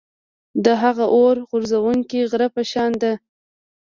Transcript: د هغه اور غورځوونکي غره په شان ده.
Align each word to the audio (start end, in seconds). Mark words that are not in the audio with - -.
د 0.65 0.67
هغه 0.81 1.05
اور 1.15 1.35
غورځوونکي 1.49 2.19
غره 2.31 2.47
په 2.55 2.61
شان 2.71 2.91
ده. 3.01 3.13